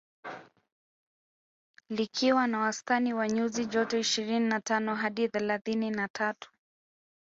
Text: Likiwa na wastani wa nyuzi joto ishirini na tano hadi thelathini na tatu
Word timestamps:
Likiwa 1.89 2.47
na 2.47 2.59
wastani 2.59 3.13
wa 3.13 3.27
nyuzi 3.29 3.65
joto 3.65 3.97
ishirini 3.99 4.47
na 4.47 4.61
tano 4.61 4.95
hadi 4.95 5.29
thelathini 5.29 5.89
na 5.91 6.07
tatu 6.07 6.51